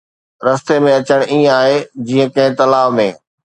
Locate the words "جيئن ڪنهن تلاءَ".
2.09-2.93